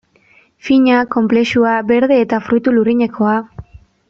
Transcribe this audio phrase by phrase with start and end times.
[0.69, 3.39] Fina, konplexua, berde eta fruitu lurrinekoa...